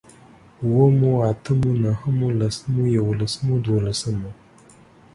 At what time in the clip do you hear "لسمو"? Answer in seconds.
2.39-2.81